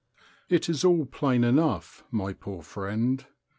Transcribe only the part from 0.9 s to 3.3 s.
plain enough, my poor friend!